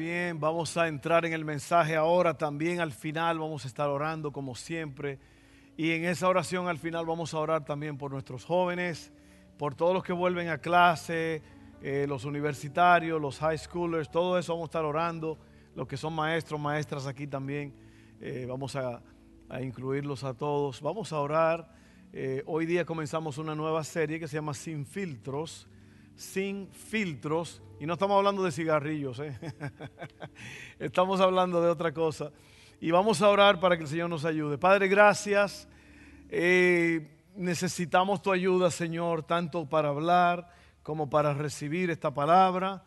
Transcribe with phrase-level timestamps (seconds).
[0.00, 2.32] Bien, vamos a entrar en el mensaje ahora.
[2.32, 5.18] También al final vamos a estar orando como siempre.
[5.76, 9.12] Y en esa oración al final vamos a orar también por nuestros jóvenes,
[9.58, 11.42] por todos los que vuelven a clase,
[11.82, 15.38] eh, los universitarios, los high schoolers, todo eso vamos a estar orando.
[15.76, 17.74] Los que son maestros, maestras aquí también,
[18.22, 19.02] eh, vamos a,
[19.60, 20.80] incluirlos a todos.
[20.80, 21.74] Vamos a orar.
[22.14, 25.68] Eh, hoy día comenzamos una nueva serie que se llama Sin Filtros.
[26.20, 29.38] Sin Filtros y no estamos hablando de cigarrillos, ¿eh?
[30.78, 32.30] estamos hablando de otra cosa.
[32.78, 34.58] Y vamos a orar para que el Señor nos ayude.
[34.58, 35.66] Padre, gracias.
[36.28, 42.84] Eh, necesitamos tu ayuda, Señor, tanto para hablar como para recibir esta palabra,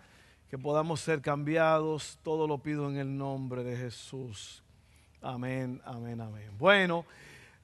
[0.48, 2.20] que podamos ser cambiados.
[2.22, 4.64] Todo lo pido en el nombre de Jesús.
[5.24, 6.52] Amén, amén, amén.
[6.60, 7.04] Bueno,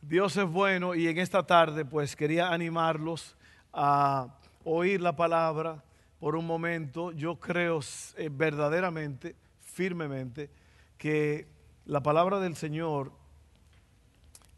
[0.02, 3.38] Dios es bueno y en esta tarde pues quería animarlos
[3.72, 5.84] a oír la palabra
[6.20, 7.80] por un momento, yo creo
[8.18, 10.50] eh, verdaderamente, firmemente,
[10.98, 11.48] que
[11.86, 13.12] la palabra del Señor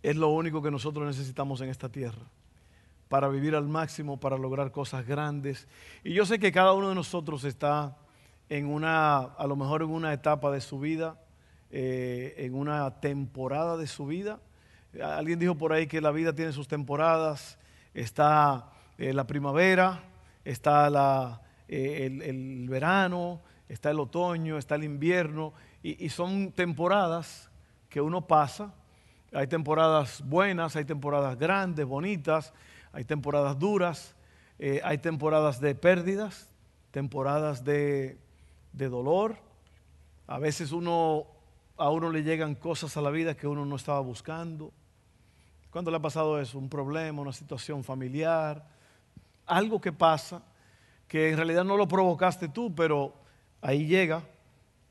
[0.02, 2.24] es lo único que nosotros necesitamos en esta tierra
[3.08, 5.68] para vivir al máximo, para lograr cosas grandes.
[6.04, 7.98] Y yo sé que cada uno de nosotros está
[8.50, 11.20] en una, a lo mejor en una etapa de su vida,
[11.70, 14.40] eh, en una temporada de su vida.
[15.04, 17.60] Alguien dijo por ahí que la vida tiene sus temporadas.
[17.94, 18.72] Está
[19.02, 20.04] eh, la primavera,
[20.46, 27.50] está la, eh, el, verano, está el otoño, está el invierno, y, son temporadas
[27.90, 28.76] que uno pasa.
[29.34, 32.54] Hay temporadas buenas, hay temporadas grandes, bonitas,
[32.92, 34.14] hay temporadas duras,
[34.60, 36.52] eh, hay temporadas de pérdidas,
[36.92, 38.20] temporadas de,
[38.72, 39.36] de dolor.
[40.28, 41.25] A veces uno,
[41.75, 44.72] a uno le llegan cosas a la vida que uno no estaba buscando.
[45.72, 46.59] ¿Cuándo le ha pasado eso?
[46.59, 48.64] Un problema, una situación familiar,
[49.51, 50.41] algo que pasa
[51.07, 53.13] que en realidad no lo provocaste tú, pero
[53.62, 54.23] ahí llega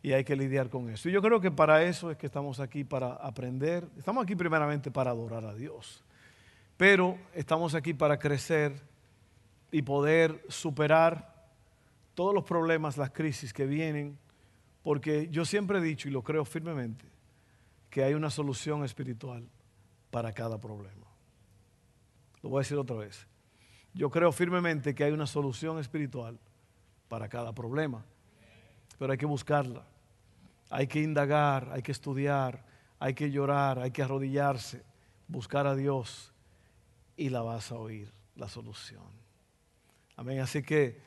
[0.02, 1.08] y hay que lidiar con eso.
[1.08, 3.88] Y yo creo que para eso es que estamos aquí, para aprender.
[3.96, 6.04] Estamos aquí primeramente para adorar a Dios,
[6.76, 8.74] pero estamos aquí para crecer
[9.72, 11.48] y poder superar
[12.14, 14.18] todos los problemas, las crisis que vienen,
[14.82, 17.06] porque yo siempre he dicho y lo creo firmemente,
[17.88, 19.48] que hay una solución espiritual
[20.10, 21.06] para cada problema.
[22.42, 23.26] Lo voy a decir otra vez.
[23.92, 26.38] Yo creo firmemente que hay una solución espiritual
[27.08, 28.04] para cada problema,
[28.98, 29.84] pero hay que buscarla.
[30.70, 32.64] Hay que indagar, hay que estudiar,
[33.00, 34.84] hay que llorar, hay que arrodillarse,
[35.26, 36.32] buscar a Dios
[37.16, 39.02] y la vas a oír, la solución.
[40.14, 40.38] Amén.
[40.38, 41.00] Así que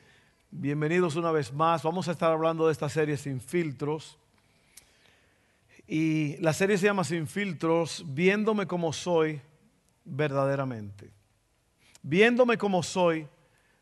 [0.50, 1.82] bienvenidos una vez más.
[1.82, 4.18] Vamos a estar hablando de esta serie sin filtros.
[5.86, 9.40] Y la serie se llama Sin filtros, viéndome como soy
[10.04, 11.13] verdaderamente
[12.04, 13.26] viéndome como soy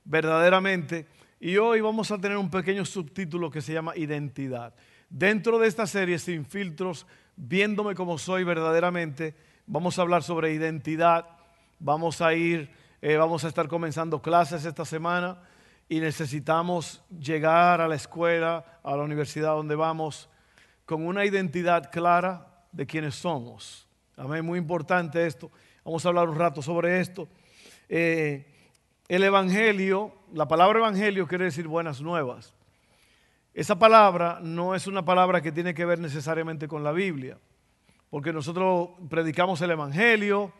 [0.04, 1.06] verdaderamente.
[1.38, 4.74] Y hoy vamos a tener un pequeño subtítulo que se llama Identidad.
[5.10, 7.06] Dentro de esta serie, sin filtros,
[7.36, 9.34] viéndome como soy verdaderamente,
[9.66, 11.26] vamos a hablar sobre identidad.
[11.78, 12.70] Vamos a ir,
[13.02, 15.42] eh, vamos a estar comenzando clases esta semana
[15.88, 20.30] y necesitamos llegar a la escuela, a la universidad donde vamos,
[20.86, 23.88] con una identidad clara de quiénes somos.
[24.16, 25.50] Amén, muy importante esto.
[25.84, 27.28] Vamos a hablar un rato sobre esto.
[27.88, 28.46] Eh,
[29.08, 32.54] el Evangelio, la palabra Evangelio quiere decir buenas nuevas.
[33.54, 37.38] Esa palabra no es una palabra que tiene que ver necesariamente con la Biblia,
[38.08, 40.52] porque nosotros predicamos el Evangelio,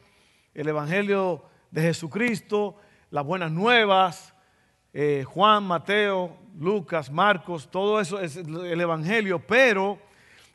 [0.52, 2.76] el Evangelio de Jesucristo,
[3.10, 4.34] las buenas nuevas,
[4.92, 9.98] eh, Juan, Mateo, Lucas, Marcos, todo eso es el Evangelio, pero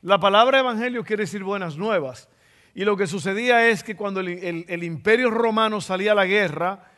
[0.03, 2.29] la palabra Evangelio quiere decir buenas nuevas.
[2.77, 6.91] Y lo que sucedía es que cuando el, imperio romano salía a la guerra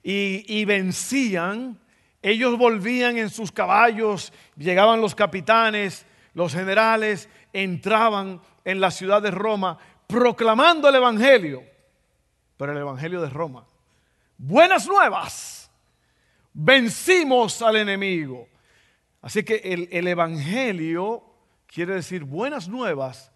[0.00, 1.80] y, vencían,
[2.22, 9.32] ellos volvían en sus caballos, llegaban los capitanes, los generales, entraban en la ciudad de
[9.32, 9.76] Roma
[10.06, 11.64] proclamando el Evangelio,
[12.56, 13.66] pero el Evangelio de Roma.
[14.38, 15.68] Buenas nuevas,
[16.52, 18.46] vencimos al enemigo.
[19.20, 21.24] Así que el, el Evangelio
[21.66, 23.32] quiere decir buenas nuevas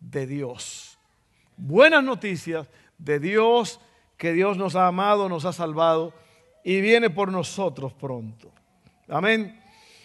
[0.00, 0.91] de Dios
[1.56, 2.68] buenas noticias
[2.98, 3.80] de Dios,
[4.16, 6.14] que Dios nos ha amado, nos ha salvado
[6.64, 8.52] y viene por nosotros pronto.
[9.08, 9.60] Amén.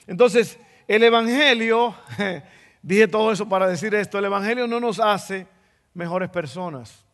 [0.07, 1.95] Entonces, el Evangelio,
[2.81, 5.47] dije todo eso para decir esto, el Evangelio no nos hace
[5.93, 7.05] mejores personas,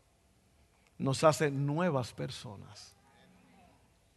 [0.98, 2.96] nos hace nuevas personas.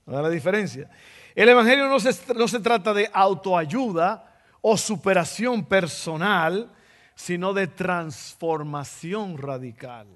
[0.05, 0.89] ¿Verdad la diferencia?
[1.35, 6.73] El Evangelio no se, no se trata de autoayuda o superación personal,
[7.17, 10.07] sino de transformación radical.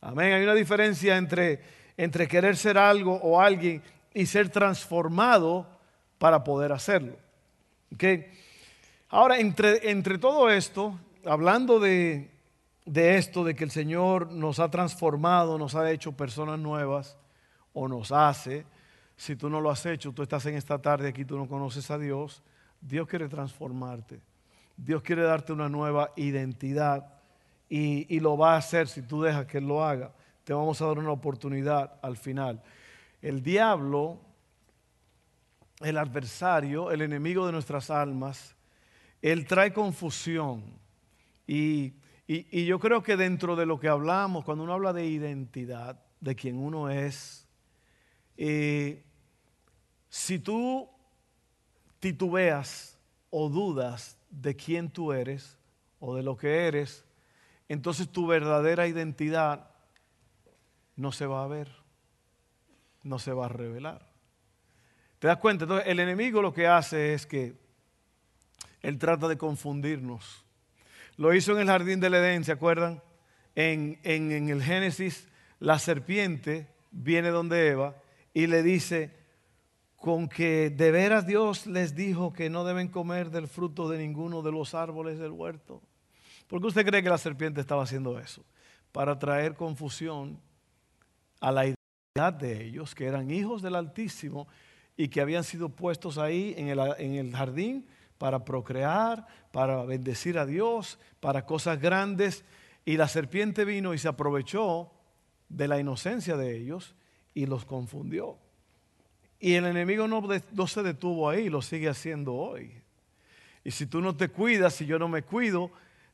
[0.00, 0.32] Amén.
[0.32, 1.60] Hay una diferencia entre,
[1.96, 3.82] entre querer ser algo o alguien
[4.14, 5.68] y ser transformado
[6.18, 7.16] para poder hacerlo.
[7.94, 8.26] ¿Okay?
[9.10, 12.30] Ahora, entre, entre todo esto, hablando de,
[12.84, 17.16] de esto, de que el Señor nos ha transformado, nos ha hecho personas nuevas,
[17.74, 18.64] o nos hace,
[19.16, 21.90] si tú no lo has hecho, tú estás en esta tarde aquí, tú no conoces
[21.90, 22.42] a Dios,
[22.80, 24.20] Dios quiere transformarte.
[24.78, 27.12] Dios quiere darte una nueva identidad
[27.68, 30.14] y, y, lo va a hacer si tú dejas que Él lo haga.
[30.44, 32.62] Te vamos a dar una oportunidad al final.
[33.20, 34.20] El diablo,
[35.80, 38.56] el adversario, el enemigo de nuestras almas,
[39.20, 40.62] él trae confusión.
[41.46, 41.94] Y,
[42.26, 46.34] y, yo creo que dentro de lo que hablamos, cuando uno habla de identidad, de
[46.34, 47.46] quien uno es,
[48.36, 49.02] eh,
[50.08, 50.88] si tú
[52.00, 52.98] titubeas
[53.30, 55.58] o dudas de quién tú eres
[56.00, 57.04] o de lo que eres,
[57.68, 59.70] entonces tu verdadera identidad
[60.96, 61.70] no se va a ver,
[63.02, 64.08] no se va a revelar.
[65.18, 65.64] ¿Te das cuenta?
[65.64, 67.54] Entonces el enemigo lo que hace es que
[68.82, 70.44] él trata de confundirnos.
[71.16, 73.02] Lo hizo en el jardín del Edén, ¿se acuerdan?
[73.54, 75.28] En, en, en el Génesis,
[75.58, 77.96] la serpiente viene donde Eva
[78.32, 79.16] y le dice,
[79.98, 84.42] con que de veras Dios les dijo que no deben comer del fruto de ninguno
[84.42, 85.82] de los árboles del huerto.
[86.46, 88.44] ¿Por qué usted cree que la serpiente estaba haciendo eso?
[88.92, 90.40] Para traer confusión
[91.40, 94.46] a la identidad de ellos, que eran hijos del Altísimo
[94.96, 97.86] y que habían sido puestos ahí en el, en el jardín
[98.18, 102.44] para procrear, para bendecir a Dios, para cosas grandes.
[102.84, 104.92] Y la serpiente vino y se aprovechó
[105.48, 106.94] de la inocencia de ellos
[107.34, 108.38] y los confundió.
[109.40, 112.72] Y el enemigo no, se detuvo ahí, lo sigue haciendo hoy.
[113.62, 115.70] Y si tú no te cuidas, si yo no me cuido,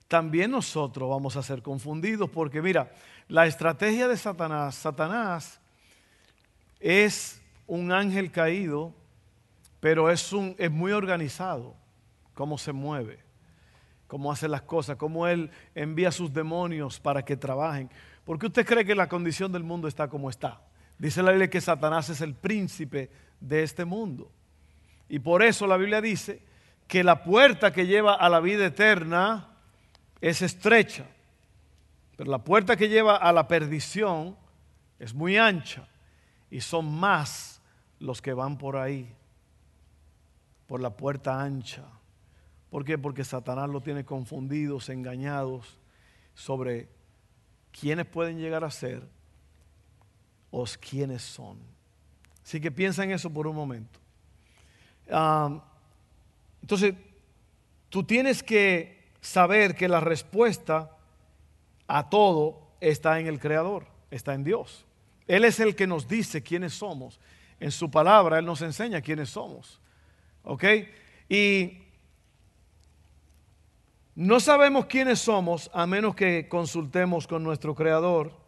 [0.08, 2.28] también nosotros vamos a ser confundidos.
[2.28, 2.92] Porque mira,
[3.28, 5.60] la estrategia de Satanás, Satanás
[6.80, 8.92] es un ángel caído,
[9.80, 11.74] pero es, un, es muy organizado,
[12.34, 13.20] cómo se mueve,
[14.06, 17.88] cómo hace las cosas, cómo él envía a sus demonios para que trabajen.
[18.24, 20.60] ¿Por qué usted cree que la condición del mundo está como está?
[20.98, 23.10] Dice la Biblia que Satanás es el príncipe
[23.40, 24.30] de este mundo.
[25.08, 26.42] Y por eso la Biblia dice
[26.86, 29.48] que la puerta que lleva a la vida eterna
[30.20, 31.06] es estrecha,
[32.16, 34.36] pero la puerta que lleva a la perdición
[34.98, 35.86] es muy ancha
[36.50, 37.60] y son más
[37.98, 39.14] los que van por ahí,
[40.66, 41.84] por la puerta ancha.
[42.70, 42.96] ¿Por qué?
[42.98, 45.78] Porque Satanás lo tiene confundidos, engañados
[46.34, 46.88] sobre
[47.72, 49.08] quiénes pueden llegar a ser
[50.56, 51.58] o quiénes son.
[52.44, 53.98] Así que piensa en eso por un momento.
[56.62, 56.94] Entonces,
[57.88, 60.90] tú tienes que saber que la respuesta
[61.88, 64.86] a todo está en el Creador, está en Dios.
[65.26, 67.18] Él es el que nos dice quiénes somos.
[67.58, 69.80] En su palabra Él nos enseña quiénes somos.
[70.44, 70.64] ¿Ok?
[71.28, 71.78] Y
[74.14, 78.43] no sabemos quiénes somos a menos que consultemos con nuestro Creador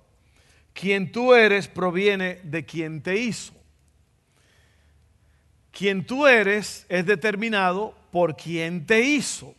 [0.78, 3.54] quien tú eres proviene de quien te hizo.
[5.72, 9.54] Quien tú eres es determinado por quien te hizo.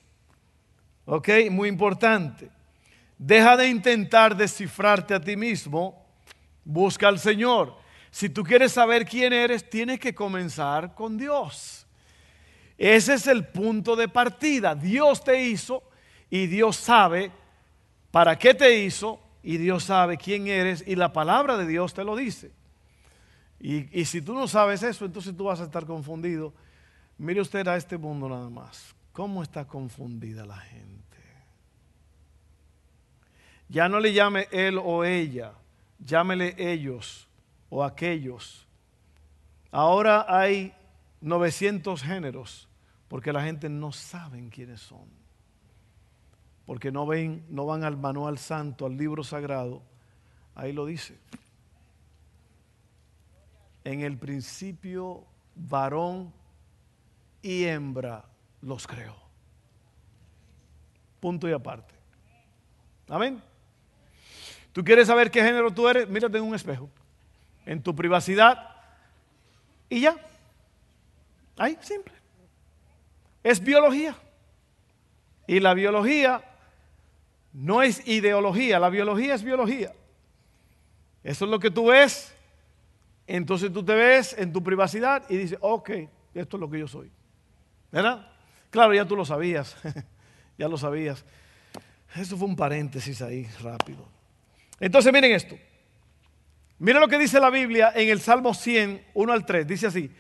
[1.06, 1.30] ¿Ok?
[1.50, 2.50] Muy importante.
[3.18, 6.06] Deja de intentar descifrarte a ti mismo.
[6.64, 7.76] Busca al Señor.
[8.12, 11.88] Si tú quieres saber quién eres, tienes que comenzar con Dios.
[12.78, 14.76] Ese es el punto de partida.
[14.76, 15.82] Dios te hizo
[16.30, 17.32] y Dios sabe
[18.12, 22.04] para qué te hizo y Dios sabe quién eres y la palabra de Dios te
[22.04, 22.52] lo dice.
[23.62, 26.54] Y, y, si tú no sabes eso, entonces tú vas a estar confundido.
[27.18, 28.94] Mire usted a este mundo nada más.
[29.14, 31.18] ¿Cómo está confundida la gente?
[33.70, 35.54] Ya no le llame él o ella,
[35.98, 37.30] llámele ellos
[37.70, 38.68] o aquellos.
[39.72, 40.74] Ahora hay
[41.22, 42.68] 900 géneros
[43.08, 45.08] porque la gente no sabe quiénes son
[46.68, 49.82] porque no, ven, no van al manual santo, al libro sagrado,
[50.54, 51.18] ahí lo dice.
[53.86, 55.24] En el principio,
[55.56, 56.34] varón
[57.42, 58.26] y hembra
[58.62, 59.16] los creó.
[61.22, 61.96] Punto y aparte.
[63.08, 63.42] Amén.
[64.74, 66.10] ¿Tú quieres saber qué género tú eres?
[66.10, 66.90] Mírate en un espejo,
[67.66, 68.76] en tu privacidad
[69.88, 70.18] y ya.
[71.56, 72.14] Ahí, simple.
[73.42, 74.18] Es biología.
[75.48, 76.44] Y la biología
[77.58, 79.92] No es ideología, la biología es biología.
[81.24, 82.32] Eso es lo que tú ves.
[83.26, 85.90] Entonces tú te ves en tu privacidad y dices, ok,
[86.36, 87.10] esto es lo que yo soy.
[87.92, 88.32] ¿Verdad?
[88.70, 89.76] Claro, ya tú lo sabías.
[90.60, 91.26] ya lo sabías.
[92.16, 94.08] Eso fue un paréntesis ahí rápido.
[94.80, 95.58] Entonces miren esto.
[96.78, 99.66] Miren lo que dice la Biblia en el Salmo 100, 1 al 3.
[99.66, 100.12] Dice así.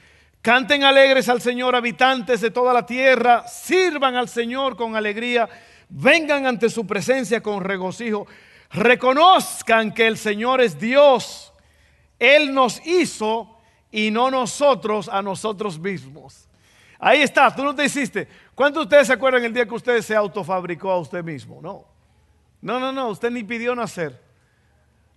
[0.41, 3.47] Canten alegres al Señor, habitantes de toda la tierra.
[3.47, 5.47] Sirvan al Señor con alegría.
[5.89, 8.27] Vengan ante su presencia con regocijo.
[8.71, 11.53] Reconozcan que el Señor es Dios.
[12.19, 13.57] Él nos hizo
[13.91, 16.47] y no nosotros a nosotros mismos.
[16.99, 18.27] Ahí está, tú no te hiciste.
[18.55, 21.59] ¿Cuántos de ustedes se acuerdan el día que usted se autofabricó a usted mismo?
[21.61, 21.85] No.
[22.61, 24.19] No, no, no, usted ni pidió nacer.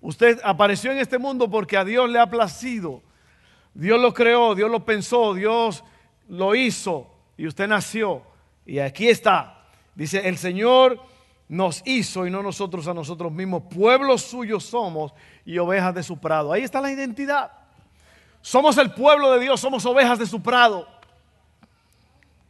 [0.01, 3.03] Usted apareció en este mundo porque a Dios le ha placido.
[3.75, 5.85] Dios lo creó, Dios lo pensó, Dios
[6.29, 8.23] lo hizo y usted nació.
[8.67, 9.60] Y aquí está.
[9.95, 11.01] Dice, el Señor
[11.49, 13.65] nos hizo y no nosotros a nosotros mismos.
[13.75, 15.13] Pueblos suyos somos
[15.45, 16.53] y ovejas de su prado.
[16.53, 17.51] Ahí está la identidad.
[18.41, 20.87] Somos el pueblo de Dios, somos ovejas de su prado.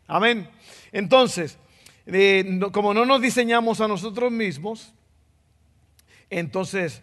[0.06, 0.48] Amén.
[0.92, 1.58] Entonces,
[2.06, 4.92] eh, como no nos diseñamos a nosotros mismos,
[6.28, 7.02] entonces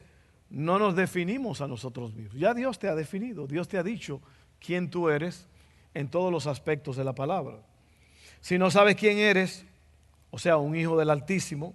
[0.50, 2.40] no nos definimos a nosotros mismos.
[2.40, 4.22] Ya Dios te ha definido, Dios te ha dicho
[4.60, 5.48] quién tú eres
[5.94, 7.58] en todos los aspectos de la palabra.
[8.40, 9.66] Si no sabes quién eres,
[10.30, 11.74] o sea, un hijo del Altísimo,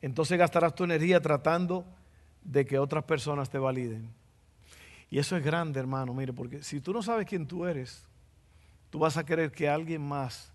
[0.00, 1.84] entonces gastarás tu energía tratando
[2.42, 4.08] de que otras personas te validen.
[5.10, 8.08] Y eso es grande, hermano, mire, porque si tú no sabes quién tú eres,
[8.90, 10.52] tú vas a querer que alguien más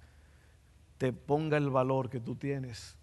[0.97, 2.97] te ponga el valor que tú tienes.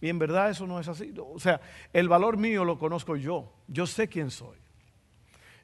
[0.00, 1.14] Y en verdad eso no es así.
[1.18, 1.60] O sea,
[1.92, 3.52] el valor mío lo conozco yo.
[3.68, 4.56] Yo sé quién soy.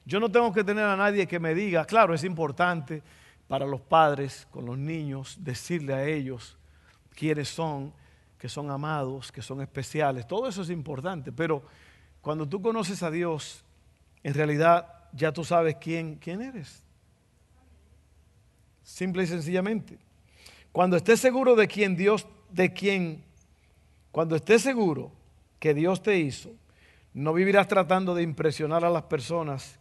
[0.05, 3.01] Yo no tengo que tener a nadie que me diga, claro, es importante
[3.47, 6.57] para los padres con los niños decirle a ellos
[7.15, 7.93] quiénes son,
[8.37, 10.27] que son amados, que son especiales.
[10.27, 11.63] Todo eso es importante, pero
[12.21, 13.63] cuando tú conoces a Dios,
[14.23, 16.83] en realidad ya tú sabes quién, quién eres.
[18.83, 19.97] Simple y sencillamente.
[20.71, 23.23] Cuando estés seguro de quién Dios, de quién,
[24.11, 25.11] cuando estés seguro
[25.59, 26.51] que Dios te hizo,
[27.13, 29.79] no vivirás tratando de impresionar a las personas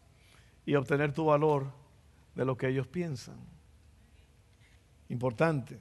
[0.66, 1.72] y obtener tu valor
[2.34, 3.36] de lo que ellos piensan.
[5.08, 5.78] Importante.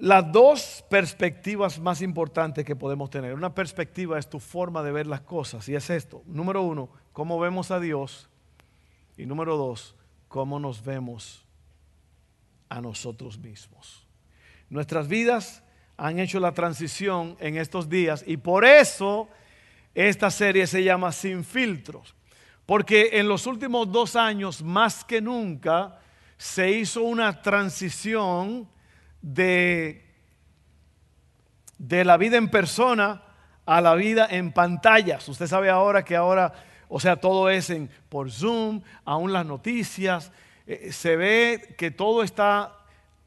[0.00, 3.34] Las dos perspectivas más importantes que podemos tener.
[3.34, 6.22] Una perspectiva es tu forma de ver las cosas y es esto.
[6.24, 8.30] Número uno, cómo vemos a Dios.
[9.18, 9.94] Y número dos,
[10.26, 11.44] cómo nos vemos
[12.70, 14.06] a nosotros mismos.
[14.70, 15.62] Nuestras vidas
[15.98, 19.28] han hecho la transición en estos días y por eso
[19.94, 22.14] esta serie se llama Sin filtros.
[22.64, 26.00] Porque en los últimos dos años, más que nunca,
[26.38, 28.66] se hizo una transición
[29.22, 30.04] de,
[31.78, 33.22] de la vida en persona
[33.66, 35.28] a la vida en pantallas.
[35.28, 36.52] Usted sabe ahora que ahora,
[36.88, 40.32] o sea, todo es en, por Zoom, aún las noticias,
[40.66, 42.76] eh, se ve que todo está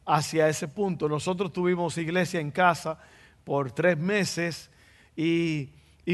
[0.06, 1.08] hacia ese punto.
[1.08, 3.00] Nosotros tuvimos iglesia en casa
[3.44, 4.70] por tres meses
[5.16, 5.70] y,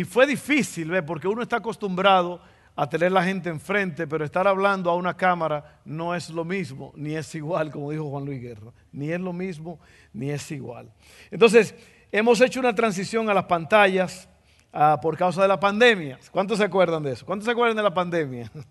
[0.08, 1.02] fue difícil, ¿ve?
[1.02, 2.42] porque uno está acostumbrado
[2.80, 6.94] a tener la gente enfrente, pero estar hablando a una cámara no es lo mismo,
[6.96, 8.72] ni es igual, como dijo Juan Luis Guerra.
[8.94, 9.82] Ni es lo mismo,
[10.14, 10.90] ni es igual.
[11.30, 11.76] Entonces,
[12.10, 14.30] hemos hecho una transición a las pantallas
[14.72, 16.20] ah, por causa de la pandemia.
[16.32, 17.26] ¿Cuántos se acuerdan de eso?
[17.26, 18.50] ¿Cuántos se acuerdan de la pandemia?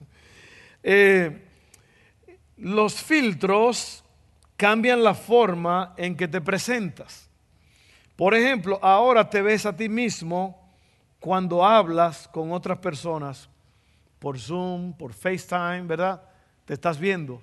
[0.80, 1.44] Eh,
[2.56, 4.04] los filtros
[4.56, 7.28] cambian la forma en que te presentas.
[8.14, 10.70] Por ejemplo, ahora te ves a ti mismo
[11.18, 13.50] cuando hablas con otras personas
[14.18, 16.22] por Zoom, por FaceTime, ¿verdad?
[16.64, 17.40] Te estás viendo.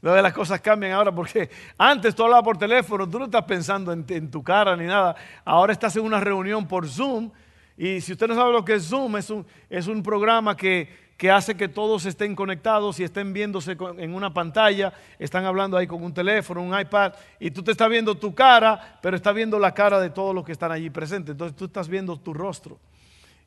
[0.00, 4.04] las cosas cambian ahora porque antes tú hablabas por teléfono, tú no estás pensando en,
[4.08, 5.14] en, tu cara ni nada.
[5.44, 7.30] Ahora estás en una reunión por Zoom
[7.76, 11.02] y si usted no sabe lo que es Zoom, es un, es un programa que
[11.22, 15.86] que hace que todos estén conectados y estén viéndose en una pantalla, están hablando ahí
[15.86, 19.56] con un teléfono, un iPad, y tú te estás viendo tu cara, pero estás viendo
[19.56, 21.30] la cara de todos los que están allí presentes.
[21.30, 22.76] Entonces tú estás viendo tu rostro.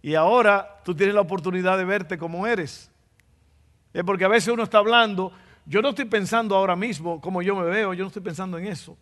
[0.06, 2.92] Y ahora tú tienes la oportunidad de verte como eres.
[3.92, 5.32] Es porque a veces uno está hablando,
[5.66, 8.68] yo no estoy pensando ahora mismo como yo me veo, yo no estoy pensando en
[8.68, 8.96] eso.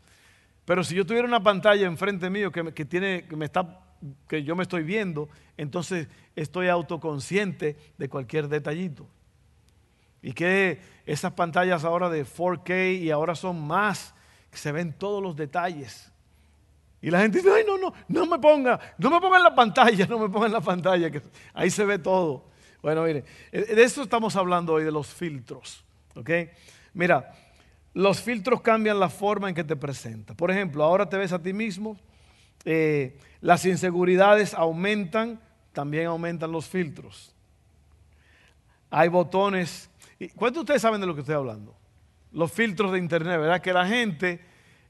[0.64, 3.82] Pero si yo tuviera una pantalla enfrente mío que, que tiene, que me está
[4.30, 6.08] que yo me estoy viendo, entonces
[6.38, 9.06] estoy autoconsciente de cualquier detallito.
[10.22, 14.16] Y que esas pantallas ahora de 4K y ahora son más,
[14.50, 16.13] que se ven todos los detalles.
[17.04, 19.54] Y la gente dice, ay, no, no, no me ponga, no me ponga en la
[19.54, 21.22] pantalla, no me ponga en la pantalla, que
[21.54, 22.46] ahí se ve todo.
[22.82, 25.84] Bueno, mire, de esto estamos hablando hoy, de los filtros.
[26.16, 26.30] ¿Ok?
[26.94, 27.34] Mira,
[27.94, 30.36] los filtros cambian la forma en que te presentas.
[30.36, 32.00] Por ejemplo, ahora te ves a ti mismo
[32.66, 35.42] eh, las inseguridades aumentan,
[35.74, 37.36] también aumentan los filtros.
[38.90, 39.90] Hay botones.
[40.36, 41.76] ¿Cuántos de ustedes saben de lo que estoy hablando?
[42.32, 43.62] Los filtros de internet, ¿verdad?
[43.62, 44.40] Que la gente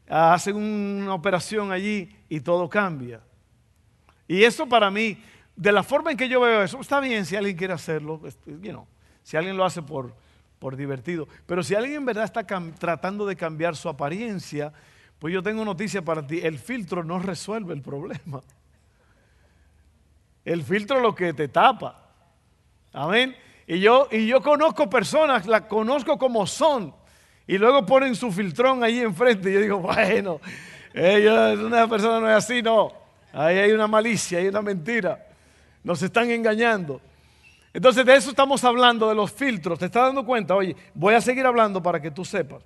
[0.09, 3.21] ah, hace una operación allí y todo cambia.
[4.27, 5.21] Y eso para mí,
[5.55, 8.21] de la forma en que yo veo eso, está bien si alguien quiere hacerlo,
[9.23, 10.13] si alguien lo hace por,
[10.59, 11.27] por divertido.
[11.45, 14.73] Pero si alguien en verdad está tratando de cambiar su apariencia,
[15.19, 18.41] pues yo tengo noticia para ti, el filtro no resuelve el problema.
[20.45, 22.09] El filtro es lo que te tapa.
[22.91, 23.35] Amén.
[23.65, 26.93] Y yo, y yo conozco personas, las conozco como son.
[27.47, 29.49] Y luego ponen su filtrón ahí enfrente.
[29.49, 30.39] Y yo digo, bueno,
[30.93, 32.93] una persona no es así, no.
[33.31, 35.27] Ahí hay una malicia, hay una mentira.
[35.83, 37.01] Nos están engañando.
[37.73, 39.79] Entonces de eso estamos hablando, de los filtros.
[39.79, 40.55] ¿Te estás dando cuenta?
[40.55, 42.61] Oye, voy a seguir hablando para que tú sepas.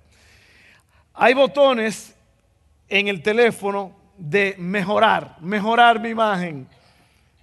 [1.14, 2.14] Hay botones
[2.88, 6.68] en el teléfono de mejorar, mejorar mi imagen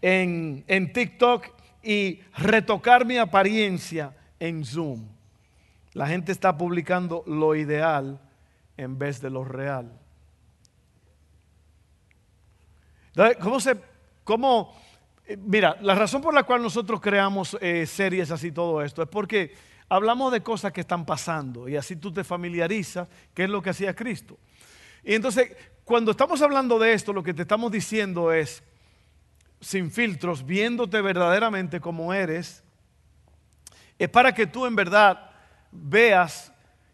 [0.01, 1.47] en, en TikTok
[1.81, 5.14] y retocar mi apariencia en Zoom.
[5.95, 8.19] La gente está publicando lo ideal
[8.75, 9.97] en vez de lo real.
[13.41, 13.77] ¿Cómo se,
[14.25, 14.75] cómo,
[15.25, 19.07] eh, mira, la razón por la cual nosotros creamos eh, series así todo esto es
[19.07, 19.55] porque
[19.87, 23.69] hablamos de cosas que están pasando y así tú te familiarizas qué es lo que
[23.69, 24.37] hacía Cristo.
[25.01, 28.63] Y entonces, cuando estamos hablando de esto, lo que te estamos diciendo es,
[29.61, 32.65] sin filtros, viéndote verdaderamente como eres,
[33.97, 35.31] es para que tú en verdad
[35.75, 36.51] veas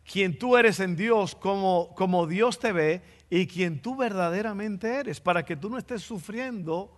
[0.09, 5.19] quién tú eres en Dios, como, como Dios te ve y quién tú verdaderamente eres,
[5.19, 6.97] para que tú no estés sufriendo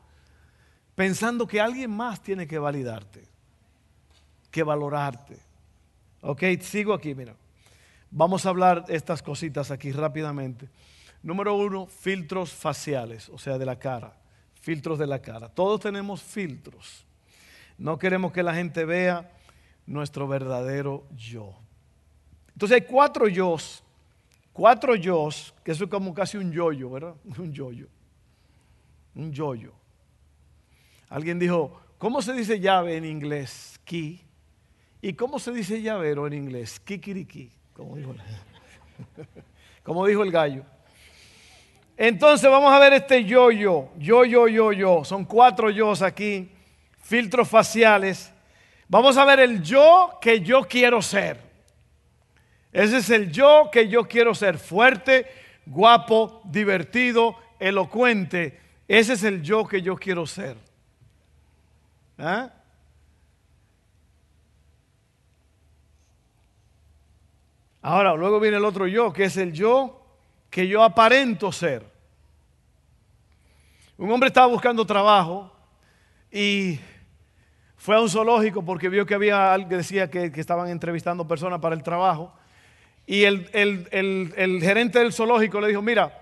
[0.96, 3.28] pensando que alguien más tiene que validarte,
[4.52, 5.38] que valorarte.
[6.22, 7.36] Ok, sigo aquí, mira.
[8.12, 10.70] Vamos a hablar estas cositas aquí rápidamente.
[11.24, 14.16] Número uno, filtros faciales, o sea, de la cara.
[14.62, 15.50] Filtros de la cara.
[15.50, 17.06] Todos tenemos filtros.
[17.78, 19.32] No queremos que la gente vea
[19.86, 21.58] nuestro verdadero yo.
[22.54, 23.84] Entonces hay cuatro yos,
[24.52, 27.16] cuatro yos, que eso es como casi un yoyo, ¿verdad?
[27.38, 27.88] Un yoyo.
[29.16, 29.74] Un yoyo.
[31.10, 33.80] Alguien dijo, ¿cómo se dice llave en inglés?
[33.86, 34.22] Key.
[35.02, 36.80] ¿Y cómo se dice llavero en inglés?
[36.80, 38.16] Kikiriki, como dijo,
[39.84, 40.64] como dijo el gallo.
[41.98, 45.04] Entonces vamos a ver este yo-yo, yo-yo, yo-yo.
[45.04, 46.50] Son cuatro yos aquí,
[47.02, 48.32] filtros faciales.
[48.88, 51.53] Vamos a ver el yo que yo quiero ser.
[52.74, 55.28] Ese es el yo que yo quiero ser, fuerte,
[55.66, 58.60] guapo, divertido, elocuente.
[58.88, 60.58] Ese es el yo que yo quiero ser.
[62.18, 62.52] ¿Ah?
[67.82, 70.00] Ahora, luego viene el otro yo, que es el yo
[70.50, 71.86] que yo aparento ser.
[73.98, 75.52] Un hombre estaba buscando trabajo
[76.32, 76.80] y
[77.76, 81.60] fue a un zoológico porque vio que había alguien que decía que, estaban entrevistando personas
[81.60, 82.34] para el trabajo.
[83.06, 86.22] Y el, el, gerente del zoológico le dijo, mira,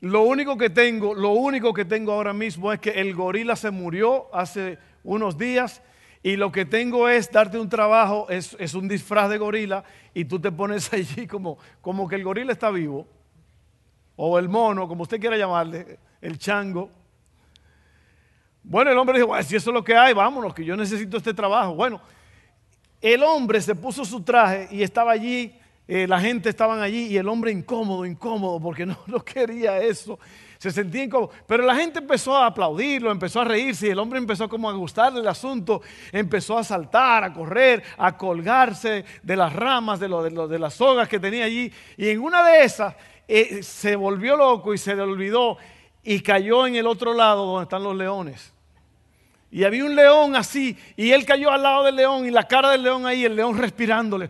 [0.00, 3.70] lo único que tengo, lo único que tengo ahora mismo es que el gorila se
[3.70, 5.82] murió hace unos días
[6.22, 10.38] y lo que tengo es darte un trabajo, es, un disfraz de gorila y tú
[10.38, 13.06] te pones allí como, como que el gorila está vivo,
[14.16, 16.90] o el mono, como usted quiera llamarle, el chango.
[18.62, 21.32] Bueno, el hombre dijo, si eso es lo que hay, vámonos, que yo necesito este
[21.32, 21.74] trabajo.
[21.74, 22.02] Bueno,
[23.00, 25.58] el hombre se puso su traje y estaba allí,
[25.90, 30.18] eh, la gente estaba allí y el hombre incómodo, incómodo, porque no, no quería eso
[30.60, 31.30] se sentían como...
[31.46, 34.74] Pero la gente empezó a aplaudirlo, empezó a reírse y el hombre empezó como a
[34.74, 35.80] gustarle el asunto,
[36.12, 41.08] empezó a saltar, a correr, a colgarse de las ramas, de, lo, de, las sogas
[41.08, 41.72] que tenía allí.
[41.96, 42.94] Y en una de esas
[43.26, 45.56] eh, se volvió loco y se le olvidó
[46.04, 48.52] y cayó en el otro lado donde están los leones.
[49.50, 52.70] Y había un león así, y él cayó al lado del león, y la cara
[52.70, 54.28] del león ahí, el león respirándole.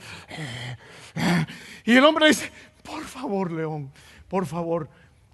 [1.84, 2.50] Y el hombre dice,
[2.82, 3.90] por favor, león,
[4.28, 4.88] por favor,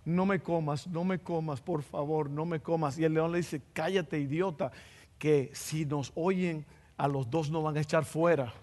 [0.05, 2.99] no me comas, no me comas, por favor, no me comas.
[2.99, 4.71] Y el león le dice, cállate, idiota,
[5.19, 6.65] que si nos oyen,
[6.97, 8.55] a los dos nos van a echar fuera.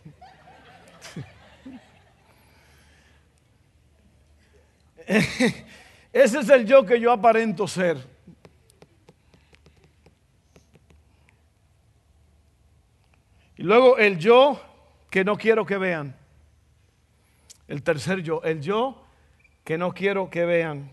[6.13, 7.97] Ese es el yo que yo aparento ser.
[13.57, 14.61] Y luego el yo
[15.09, 16.22] que no quiero que vean.
[17.73, 19.03] El tercer yo, el yo
[19.63, 20.91] que no quiero que vean.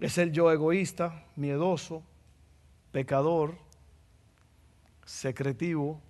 [0.00, 2.02] Es el yo egoísta, miedoso,
[2.92, 3.58] pecador,
[5.04, 6.00] secretivo.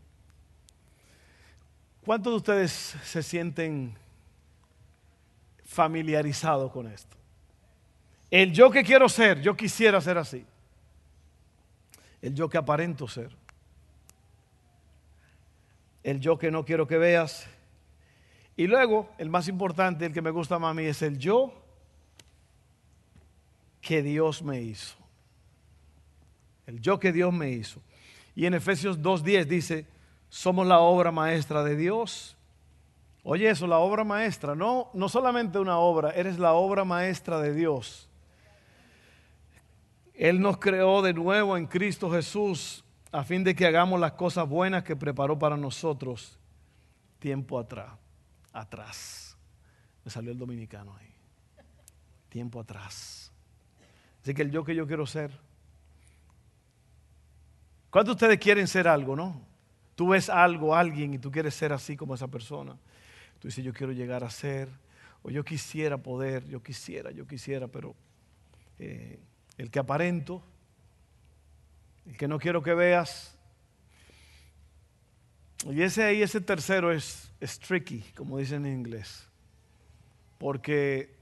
[2.05, 3.99] ¿Cuántos de ustedes se sienten
[5.65, 7.17] familiarizados con esto?
[8.31, 10.47] El yo que quiero ser, yo quisiera ser así.
[12.23, 13.35] El yo que aparento ser.
[16.05, 17.49] El yo que no quiero que veas.
[18.57, 21.53] Y luego, el más importante, el que me gusta más a mí, es el yo
[23.81, 24.97] que Dios me hizo.
[26.67, 27.81] El yo que Dios me hizo.
[28.35, 29.87] Y en Efesios 2.10 dice,
[30.29, 32.37] somos la obra maestra de Dios.
[33.23, 37.53] Oye eso, la obra maestra, no, no solamente una obra, eres la obra maestra de
[37.53, 38.09] Dios.
[40.15, 44.49] Él nos creó de nuevo en Cristo Jesús a fin de que hagamos las cosas
[44.49, 46.39] buenas que preparó para nosotros
[47.19, 47.91] tiempo atrás.
[48.57, 49.37] Atrás.
[50.05, 51.13] Me salió el dominicano ahí.
[52.29, 53.31] Tiempo atrás.
[54.23, 55.31] Así que el yo que yo quiero ser.
[57.91, 59.41] ¿Cuántos de ustedes quieren ser algo, no?
[59.95, 62.77] Tú ves algo, alguien y tú quieres ser así como esa persona.
[63.39, 64.69] Tú dices, yo quiero llegar a ser,
[65.23, 67.95] o yo quisiera poder, yo quisiera, yo quisiera, pero
[68.79, 69.19] eh,
[69.59, 70.43] el que aparento,
[72.07, 73.36] el que no quiero que veas.
[75.65, 77.33] Y ese ahí, ese tercero es,
[77.67, 79.27] tricky, como dicen en inglés.
[80.39, 81.15] Porque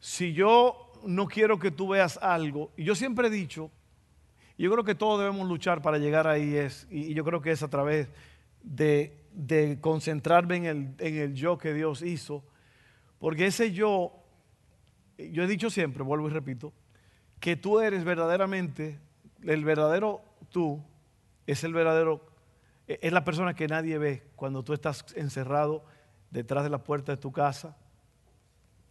[0.00, 3.70] si yo no quiero que tú veas algo, y yo siempre he dicho,
[4.56, 7.62] yo creo que todos debemos luchar para llegar ahí, es, y yo creo que es
[7.62, 8.08] a través
[8.62, 9.18] de,
[9.80, 12.44] concentrarme en el, en el yo que Dios hizo,
[13.18, 14.12] porque ese yo,
[15.18, 16.72] yo he dicho siempre, vuelvo y repito,
[17.38, 18.98] que tú eres verdaderamente,
[19.42, 20.82] el verdadero tú
[21.46, 22.24] es el verdadero,
[23.00, 25.84] es la persona que nadie ve cuando tú estás encerrado
[26.30, 27.76] detrás de la puerta de tu casa.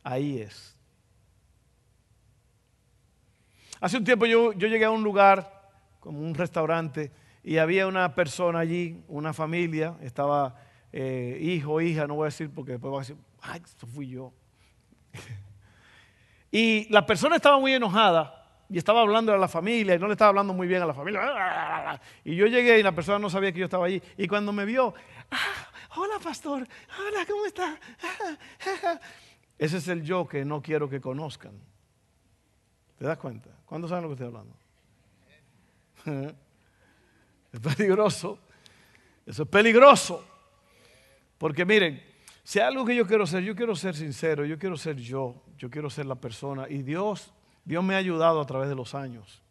[0.04, 0.78] Ahí es.
[3.80, 7.12] Hace un tiempo yo, yo llegué a un lugar como un restaurante,
[7.44, 10.56] y había una persona allí, una familia, estaba
[10.92, 14.10] eh, hijo, hija, no voy a decir porque después va a decir, ay, esto fui
[14.10, 14.32] yo.
[16.52, 18.41] y la persona estaba muy enojada
[18.72, 20.94] y estaba hablando a la familia y no le estaba hablando muy bien a la
[20.94, 22.00] familia.
[22.24, 24.02] Y yo llegué y la persona no sabía que yo estaba allí.
[24.16, 24.94] Y cuando me vio,
[25.30, 26.66] ah, hola pastor,
[26.98, 27.78] hola, ¿cómo está?
[29.58, 31.52] Ese es el yo que no quiero que conozcan.
[32.98, 33.50] ¿Te das cuenta?
[33.66, 34.56] ¿Cuándo saben lo que estoy hablando?
[37.52, 38.40] Es peligroso.
[39.26, 40.26] Eso es peligroso.
[41.38, 42.02] Porque miren,
[42.42, 45.44] si hay algo que yo quiero ser, yo quiero ser sincero, yo quiero ser yo,
[45.58, 46.70] yo quiero ser la persona.
[46.70, 47.34] Y Dios,
[47.66, 49.42] Dios me ha ayudado a través de los años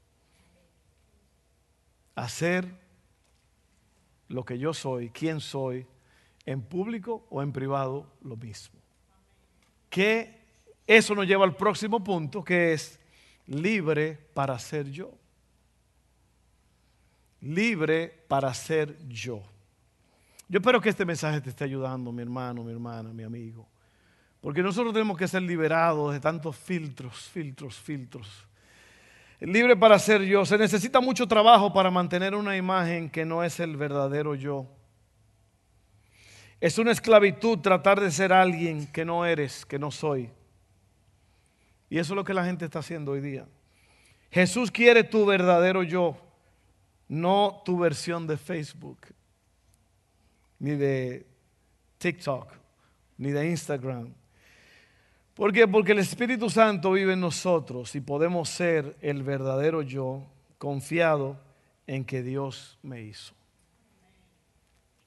[2.14, 2.66] a ser
[4.28, 5.86] lo que yo soy, quién soy,
[6.46, 8.78] en público o en privado, lo mismo.
[9.88, 10.40] Que
[10.86, 13.00] eso nos lleva al próximo punto, que es
[13.46, 15.12] libre para ser yo
[17.40, 19.42] libre para ser yo.
[20.48, 23.68] Yo espero que este mensaje te esté ayudando, mi hermano, mi hermana, mi amigo.
[24.40, 28.46] Porque nosotros tenemos que ser liberados de tantos filtros, filtros, filtros.
[29.40, 30.44] Libre para ser yo.
[30.44, 34.66] Se necesita mucho trabajo para mantener una imagen que no es el verdadero yo.
[36.60, 40.30] Es una esclavitud tratar de ser alguien que no eres, que no soy.
[41.88, 43.46] Y eso es lo que la gente está haciendo hoy día.
[44.30, 46.16] Jesús quiere tu verdadero yo
[47.10, 49.00] no tu versión de Facebook,
[50.60, 51.26] ni de
[51.98, 52.52] TikTok,
[53.18, 54.14] ni de Instagram.
[55.40, 55.66] ¿Por qué?
[55.66, 60.26] Porque el Espíritu Santo vive en nosotros y podemos ser el verdadero yo
[60.58, 61.40] confiado
[61.86, 63.32] en que Dios me hizo.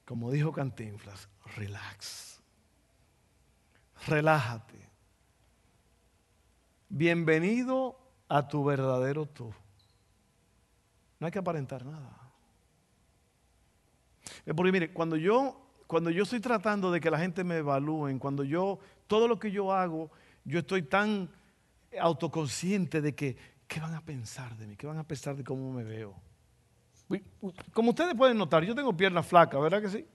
[0.04, 2.42] Como dijo Cantinflas, relax.
[4.08, 4.74] Relájate.
[6.88, 9.54] Bienvenido a tu verdadero tú.
[11.20, 12.32] No hay que aparentar nada.
[14.56, 18.42] Porque mire, cuando yo, cuando yo estoy tratando de que la gente me evalúe, cuando
[18.42, 20.10] yo, todo lo que yo hago,
[20.44, 21.30] yo estoy tan
[21.98, 24.76] autoconsciente de que, ¿qué van a pensar de mí?
[24.76, 26.14] ¿Qué van a pensar de cómo me veo?
[27.72, 30.06] Como ustedes pueden notar, yo tengo piernas flacas, ¿verdad que sí?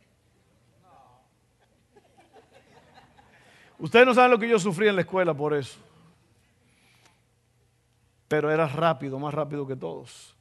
[3.77, 5.79] Ustedes no saben lo que yo sufrí en la escuela por eso.
[8.27, 10.35] Pero era rápido, más rápido que todos.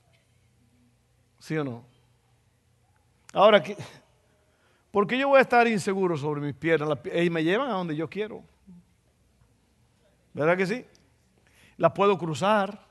[1.38, 1.84] ¿Sí o no?
[3.32, 3.62] Ahora,
[4.90, 6.98] ¿por qué yo voy a estar inseguro sobre mis piernas?
[7.14, 8.42] Y me llevan a donde yo quiero.
[10.32, 10.84] ¿Verdad que sí?
[11.76, 12.86] Las puedo cruzar.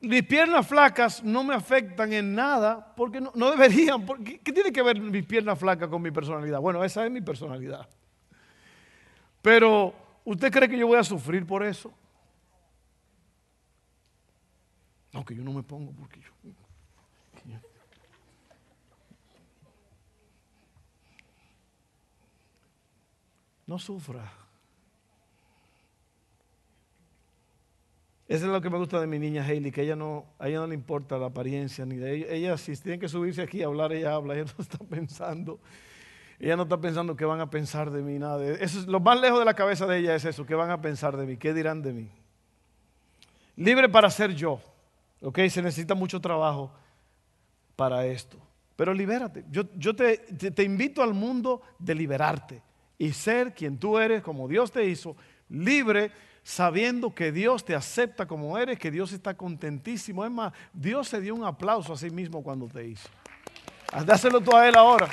[0.00, 4.06] Mis piernas flacas no me afectan en nada porque no, deberían.
[4.24, 6.60] ¿Qué, ¿Qué tiene que ver mis piernas flacas con mi personalidad?
[6.60, 7.88] Bueno, esa es mi personalidad.
[9.42, 11.92] Pero, ¿usted cree que yo voy a sufrir por eso?
[15.12, 16.30] Aunque yo no me pongo porque yo,
[23.66, 24.32] No sufra.
[28.28, 30.58] Eso es lo que me gusta de mi niña Hailey, que ella no, a ella
[30.58, 32.26] no le importa la apariencia ni de ella.
[32.28, 35.60] Ella, si tiene que subirse aquí a hablar, ella habla, ella no está pensando.
[36.40, 38.44] Ella no está pensando qué van a pensar de mí, nada.
[38.44, 41.16] Es, lo más lejos de la cabeza de ella es eso, qué van a pensar
[41.16, 42.10] de mí, qué dirán de mí.
[43.54, 44.60] Libre para ser yo.
[45.22, 45.38] ¿Ok?
[45.48, 46.72] Se necesita mucho trabajo
[47.76, 48.38] para esto.
[48.74, 49.44] Pero libérate.
[49.50, 52.62] Yo, yo te, te invito al mundo de liberarte
[52.98, 55.16] y ser quien tú eres, como Dios te hizo,
[55.48, 56.10] libre
[56.46, 60.24] sabiendo que Dios te acepta como eres, que Dios está contentísimo.
[60.24, 63.08] Es más, Dios se dio un aplauso a sí mismo cuando te hizo.
[64.04, 65.08] Dáselo tú a Él ahora.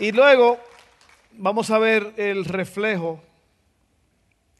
[0.00, 0.58] Y luego
[1.30, 3.22] vamos a ver el reflejo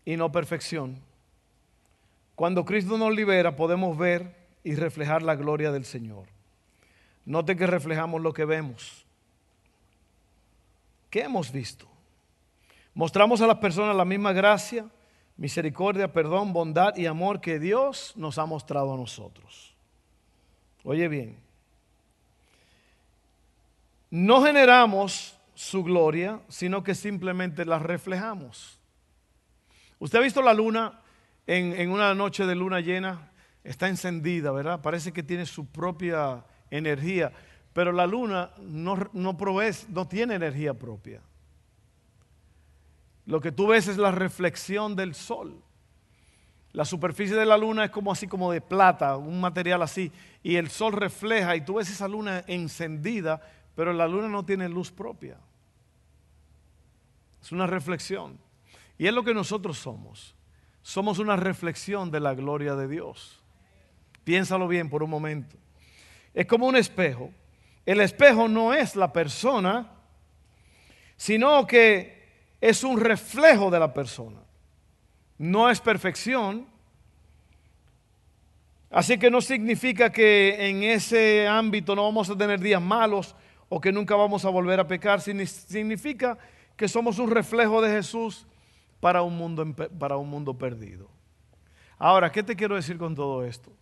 [0.05, 1.01] y no perfección.
[2.37, 6.27] Cuando Cristo nos libera podemos ver y reflejar la gloria del Señor.
[7.25, 9.02] Note que reflejamos lo que vemos.
[11.13, 11.87] ¿Qué hemos visto?
[12.95, 14.87] Mostramos a las personas la misma gracia,
[15.37, 19.75] misericordia, perdón, bondad y amor que Dios nos ha mostrado a nosotros.
[20.83, 21.37] Oye bien,
[24.09, 28.81] no generamos su gloria, sino que simplemente la reflejamos.
[29.99, 31.03] Usted ha visto la luna
[31.47, 33.31] en, una noche de luna llena,
[33.65, 34.81] está encendida, ¿verdad?
[34.81, 37.33] Parece que tiene su propia energía.
[37.73, 39.37] Pero la luna no, no
[39.89, 41.23] no tiene energía propia.
[43.27, 45.63] Lo que tú ves es la reflexión del sol.
[46.73, 50.11] La superficie de la luna es como así como de plata, un material así,
[50.43, 53.43] y el sol refleja y tú ves esa luna encendida,
[53.75, 55.39] pero la luna no tiene luz propia.
[57.43, 58.39] Es una reflexión.
[58.97, 60.35] Y es lo que nosotros somos.
[60.83, 63.43] Somos una reflexión de la gloria de Dios.
[64.25, 65.57] Piénsalo bien por un momento.
[66.33, 67.31] Es como un espejo
[67.85, 69.91] el espejo no es la persona,
[71.17, 72.23] sino que
[72.61, 74.41] es un reflejo de la persona.
[75.39, 76.67] No es perfección.
[78.91, 83.35] Así que no significa que en ese ámbito no vamos a tener días malos
[83.69, 85.21] o que nunca vamos a volver a pecar.
[85.21, 86.39] Significa
[86.77, 88.47] que somos un reflejo de Jesús
[89.01, 89.67] para un mundo,
[89.99, 91.09] para un mundo perdido.
[91.99, 93.73] Ahora, ¿qué te quiero decir con todo esto?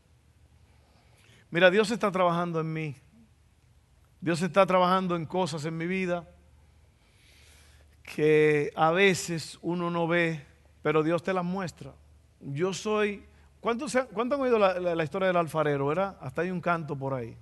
[1.51, 2.97] Mira, Dios está trabajando en mí.
[4.21, 6.29] Dios está trabajando en cosas en mi vida
[8.03, 10.45] que a veces uno no ve,
[10.83, 11.93] pero Dios te las muestra.
[12.41, 13.25] Yo soy,
[13.61, 15.87] ¿cuántos, han oído la, historia del alfarero?
[15.87, 16.17] ¿verdad?
[16.21, 17.37] Hasta hay un canto por ahí.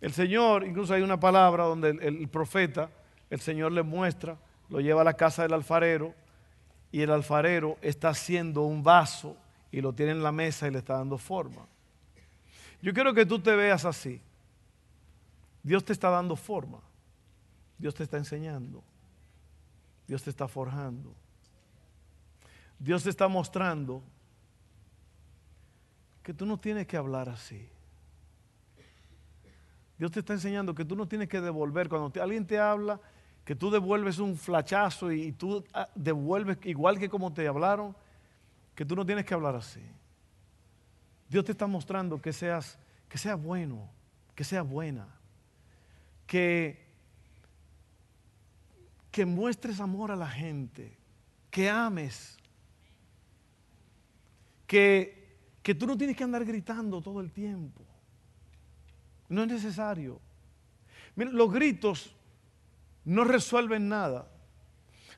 [0.00, 2.90] El Señor, incluso hay una palabra donde el, profeta,
[3.30, 4.36] el Señor le muestra,
[4.68, 6.14] lo lleva a la casa del alfarero
[6.90, 9.36] y el alfarero está haciendo un vaso
[9.70, 11.66] y lo tiene en la mesa y le está dando forma.
[12.82, 14.20] Yo quiero que tú te veas así.
[15.62, 16.80] Dios te está dando forma.
[17.78, 18.82] Dios te está enseñando.
[20.06, 21.14] Dios te está forjando.
[22.78, 24.02] Dios te está mostrando
[26.22, 27.68] que tú no tienes que hablar así.
[29.98, 31.88] Dios te está enseñando que tú no tienes que devolver.
[31.88, 33.00] Cuando alguien te habla,
[33.44, 37.94] que tú devuelves un flachazo y, tú ah, devuelves igual que como te hablaron,
[38.74, 39.82] que tú no tienes que hablar así.
[41.28, 43.88] Dios te está mostrando que seas, que sea bueno,
[44.34, 45.21] que sea buena
[46.32, 46.78] que,
[49.10, 50.96] que muestres amor a la gente,
[51.50, 52.38] que ames,
[54.66, 57.82] que, que tú no tienes que andar gritando todo el tiempo.
[59.28, 60.22] No es necesario.
[61.16, 62.16] los gritos
[63.04, 64.26] no resuelven nada.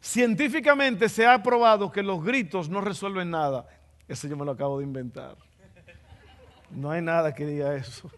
[0.01, 3.69] Científicamente se ha probado que los gritos no resuelven nada.
[4.09, 5.37] Eso yo me lo acabo de inventar.
[6.73, 8.11] No hay nada que diga eso.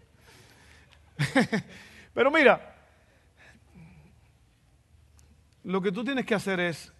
[2.15, 2.73] Pero mira,
[5.67, 6.93] lo que tú tienes que hacer es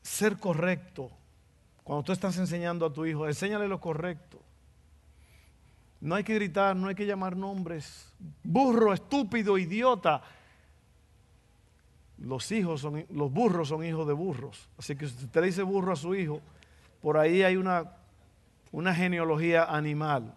[0.00, 1.10] ser correcto.
[1.82, 4.40] Cuando tú estás enseñando a tu hijo, enséñale lo correcto.
[6.00, 8.10] No hay que gritar, no hay que llamar nombres.
[8.42, 10.22] Burro, estúpido, idiota.
[12.16, 14.66] Los hijos son, los burros son hijos de burros.
[14.78, 16.40] Así que si usted le dice burro a su hijo,
[17.02, 17.92] por ahí hay una,
[18.72, 20.32] una genealogía animal.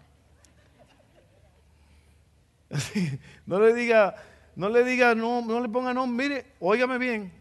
[3.45, 4.13] no le diga,
[4.57, 6.27] no le diga, no, no le ponga nombre.
[6.27, 7.31] Mire, óigame bien.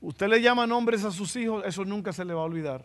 [0.00, 2.84] Usted le llama nombres a sus hijos, eso nunca se le va a olvidar.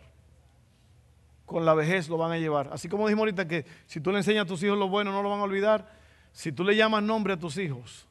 [1.44, 2.70] Con la vejez lo van a llevar.
[2.72, 5.24] Así como dijimos ahorita que si tú le enseñas a tus hijos lo bueno, no
[5.24, 5.92] lo van a olvidar.
[6.30, 8.06] Si tú le llamas nombre a tus hijos,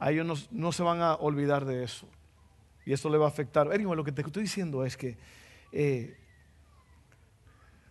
[0.00, 2.08] a ellos no, se van a olvidar de eso.
[2.84, 3.70] Y eso le va a afectar.
[3.70, 5.16] Anyway, lo que te estoy diciendo es que
[5.70, 6.18] eh,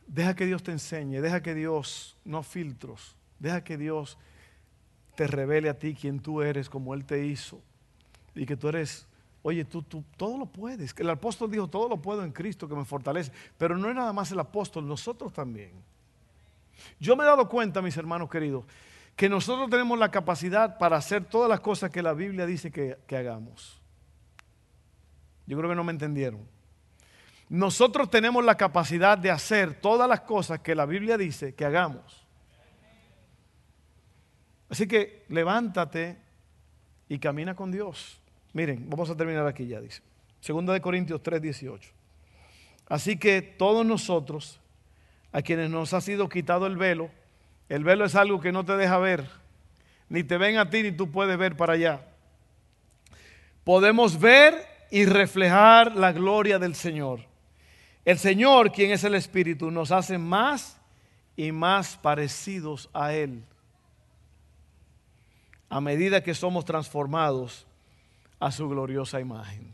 [0.07, 4.17] deja que Dios te enseñe, deja que Dios, no filtros, deja que Dios
[5.17, 7.59] te revele a ti quién tú eres, como Él te hizo,
[8.35, 9.07] y que tú eres
[9.47, 10.93] Oye, tú, tú todo lo puedes.
[10.97, 13.31] El apóstol dijo, todo lo puedo en Cristo que me fortalece.
[13.57, 15.71] Pero no es nada más el apóstol, nosotros también.
[16.99, 18.65] Yo me he dado cuenta, mis hermanos queridos,
[19.15, 22.97] que nosotros tenemos la capacidad para hacer todas las cosas que la Biblia dice que,
[23.07, 23.79] que hagamos.
[25.45, 26.45] Yo creo que no me entendieron.
[27.47, 32.26] Nosotros tenemos la capacidad de hacer todas las cosas que la Biblia dice que hagamos.
[34.69, 36.17] Así que levántate
[37.07, 38.19] y camina con Dios.
[38.53, 40.01] Miren, vamos a terminar aquí ya, dice.
[40.41, 41.91] Segunda de Corintios 3, 18.
[42.89, 44.59] Así que todos nosotros,
[45.31, 47.09] a quienes nos ha sido quitado el velo,
[47.69, 49.29] el velo es algo que no te deja ver,
[50.09, 52.01] ni te ven a ti ni tú puedes ver para allá.
[53.63, 54.55] Podemos ver
[54.89, 57.21] y reflejar la gloria del Señor.
[58.05, 60.79] El Señor, quien es el Espíritu, nos hace más
[61.35, 63.43] y más parecidos a Él
[65.69, 67.65] a medida que somos transformados
[68.39, 69.71] a su gloriosa imagen.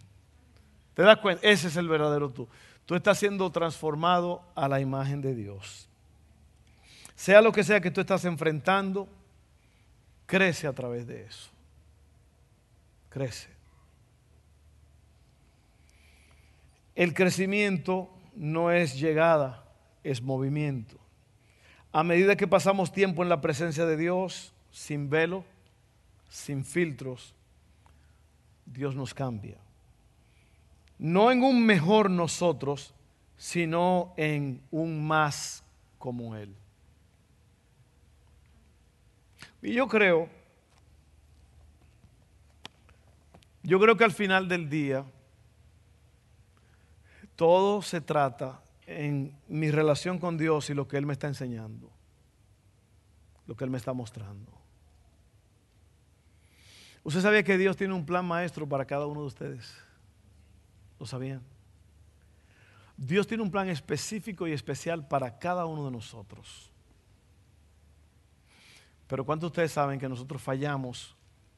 [0.94, 1.48] ¿Te das cuenta?
[1.48, 2.48] Ese es el verdadero tú.
[2.86, 5.88] Tú estás siendo transformado a la imagen de Dios.
[7.16, 9.08] Sea lo que sea que tú estás enfrentando,
[10.26, 11.50] crece a través de eso.
[13.10, 13.50] Crece.
[16.96, 19.64] El crecimiento no es llegada,
[20.04, 20.98] es movimiento.
[21.92, 25.46] A medida que pasamos tiempo en la presencia de Dios, sin velo,
[26.34, 27.36] sin filtros,
[28.66, 29.60] Dios nos cambia.
[30.98, 32.96] No en un mejor nosotros,
[33.38, 35.64] sino en un más
[36.00, 36.56] como Él.
[39.62, 40.28] Y yo creo,
[43.62, 45.06] yo creo que al final del día,
[47.36, 51.92] todo se trata en mi relación con Dios y lo que Él me está enseñando,
[53.46, 54.63] lo que Él me está mostrando.
[57.04, 59.78] ¿Usted sabía que Dios tiene un plan maestro para cada uno de ustedes?
[61.00, 61.42] ¿Lo sabían?
[62.96, 66.72] Dios tiene un plan específico y especial para cada uno de nosotros.
[69.08, 71.16] Pero ¿cuántos de ustedes saben que nosotros fallamos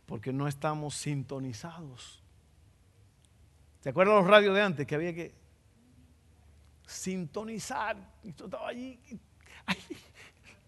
[0.08, 2.24] porque no estamos sintonizados?
[3.82, 5.36] ¿Se acuerdan los radios de antes que había que
[6.88, 7.96] sintonizar?
[8.24, 9.00] Yo estaba allí,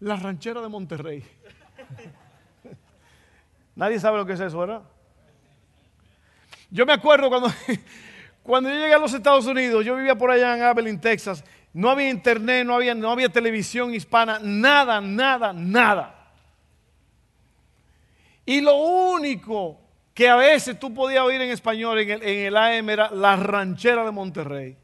[0.02, 1.24] la ranchera de Monterrey.
[3.78, 4.82] Nadie sabe lo que es eso, ¿verdad?
[6.72, 7.54] Yo me acuerdo cuando,
[8.44, 11.92] cuando yo llegué a los Estados Unidos, yo vivía por allá en Abilene, Texas, no
[11.92, 16.32] había internet, no había, no había televisión hispana, nada, nada, nada.
[18.48, 19.80] Y lo único
[20.12, 23.36] que a veces tú podías oír en español en el, en el AM era la
[23.36, 24.76] ranchera de Monterrey.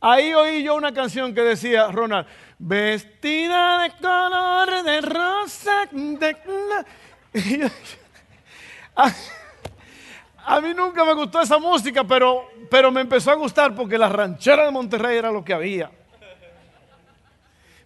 [0.00, 5.88] Ahí oí yo una canción que decía, Ronald, vestida de color de rosa.
[10.46, 14.08] a, mí nunca me gustó esa música, pero, pero me empezó a gustar porque la
[14.08, 15.90] ranchera de Monterrey era lo que había.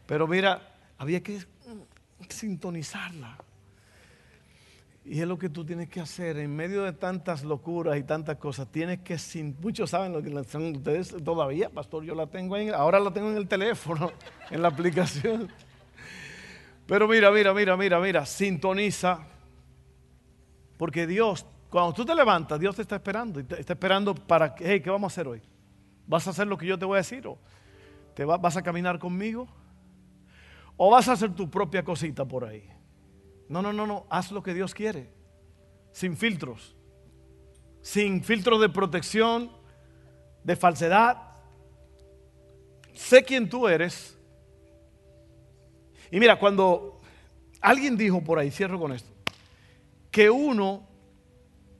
[0.06, 0.60] Pero mira,
[0.98, 1.38] había que
[2.28, 3.36] sintonizarla.
[5.04, 8.36] Y es lo que tú tienes que hacer en medio de tantas locuras y tantas
[8.36, 8.68] cosas.
[8.70, 12.68] Tienes que, sin, muchos saben lo que son ustedes todavía, pastor, yo la tengo ahí,
[12.68, 14.12] ahora la tengo en el teléfono,
[14.50, 15.48] en la aplicación.
[16.86, 19.20] Pero mira, mira, mira, mira, mira, sintoniza.
[20.76, 23.44] Porque Dios, cuando tú te levantas, Dios te está esperando.
[23.44, 25.40] Te está esperando para, hey, ¿qué vamos a hacer hoy?
[26.06, 27.26] ¿Vas a hacer lo que yo te voy a decir?
[27.26, 27.38] ¿O
[28.14, 29.46] te vas a caminar conmigo?
[30.76, 32.68] ¿O vas a hacer tu propia cosita por ahí?
[33.50, 35.10] No, no, no, no, haz lo que Dios quiere,
[35.90, 36.76] sin filtros,
[37.82, 39.50] sin filtros de protección,
[40.44, 41.16] de falsedad.
[42.94, 44.16] Sé quién tú eres.
[46.12, 47.00] Y mira, cuando
[47.60, 49.10] alguien dijo por ahí, cierro con esto,
[50.12, 50.86] que uno,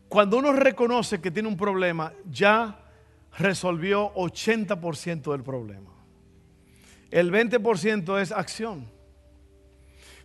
[0.09, 2.85] cuando uno reconoce que tiene un problema, ya
[3.38, 5.92] resolvió 80% del problema.
[7.12, 8.90] El 20% es acción.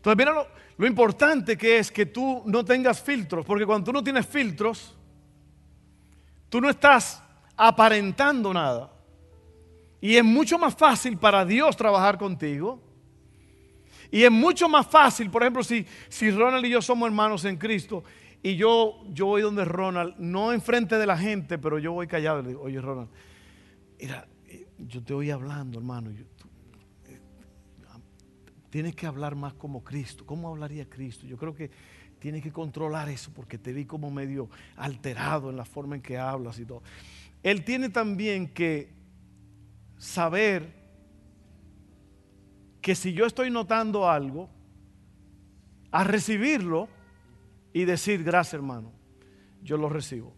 [0.05, 0.47] Entonces, mira
[0.77, 4.95] lo, importante que es que tú no tengas filtros, porque cuando tú no tienes filtros,
[6.47, 7.23] tú no estás
[7.57, 8.91] aparentando nada.
[9.99, 12.79] Y es mucho más fácil para Dios trabajar contigo.
[14.11, 17.57] Y es mucho más fácil, por ejemplo, si, si Ronald y yo somos hermanos en
[17.57, 18.03] Cristo
[18.43, 22.41] y yo, yo voy donde Ronald, no enfrente de la gente, pero yo voy callado
[22.41, 23.09] y le digo, oye Ronald,
[23.99, 26.11] mira, eh, yo te voy hablando, hermano.
[28.75, 30.25] Tienes que hablar más como Cristo.
[30.25, 31.25] ¿Cómo hablaría Cristo?
[31.25, 31.71] Yo creo que
[32.19, 36.17] tienes que controlar eso porque te vi como medio alterado en la forma en que
[36.17, 36.83] hablas y todo.
[37.41, 38.91] Él tiene también que
[39.97, 40.73] saber
[42.81, 44.49] que si yo estoy notando algo,
[45.89, 46.89] a recibirlo
[47.71, 48.91] y decir, gracias hermano.
[49.63, 50.35] yo lo recibo.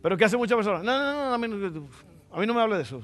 [0.00, 0.84] Pero ¿qué hacen muchas personas?
[0.84, 1.88] No, no, no, a mí no,
[2.30, 3.02] a mí no me hable de eso.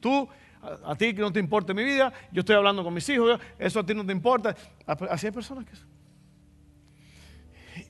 [0.00, 0.28] Tú,
[0.62, 3.80] a, ti que no te importa mi vida, yo estoy hablando con mis hijos, eso
[3.80, 4.54] a ti no te importa.
[4.86, 5.72] Así hay personas que...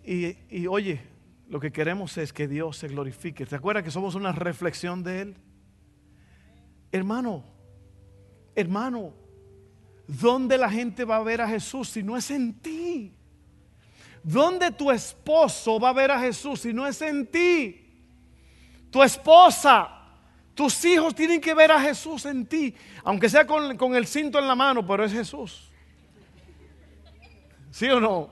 [0.04, 1.00] Y, y oye,
[1.48, 3.44] lo que queremos es que Dios se glorifique.
[3.44, 5.36] ¿Te acuerdas que somos una reflexión de Él?
[6.92, 7.44] Hermano,
[8.54, 9.14] hermano,
[10.06, 13.14] ¿dónde la gente va a ver a Jesús si no es en ti?
[14.22, 17.80] ¿Dónde tu esposo va a ver a Jesús si no es en ti?
[18.90, 19.99] Tu esposa,
[20.60, 24.38] tus hijos tienen que ver a Jesús en ti, aunque sea con, con el cinto
[24.38, 25.70] en la mano, pero es Jesús.
[27.70, 28.28] ¿Sí o no?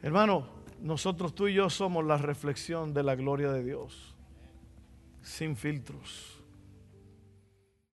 [0.00, 0.48] Hermano,
[0.80, 4.14] nosotros tú y yo somos la reflexión de la gloria de Dios,
[5.20, 6.31] sin filtros.